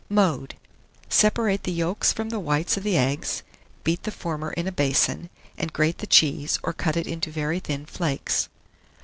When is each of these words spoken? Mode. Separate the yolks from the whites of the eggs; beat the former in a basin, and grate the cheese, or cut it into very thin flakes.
Mode. 0.09 0.55
Separate 1.09 1.61
the 1.61 1.71
yolks 1.71 2.11
from 2.11 2.29
the 2.29 2.39
whites 2.39 2.75
of 2.75 2.81
the 2.81 2.97
eggs; 2.97 3.43
beat 3.83 4.01
the 4.01 4.09
former 4.09 4.49
in 4.53 4.65
a 4.65 4.71
basin, 4.71 5.29
and 5.59 5.71
grate 5.71 5.99
the 5.99 6.07
cheese, 6.07 6.57
or 6.63 6.73
cut 6.73 6.97
it 6.97 7.05
into 7.05 7.29
very 7.29 7.59
thin 7.59 7.85
flakes. 7.85 8.49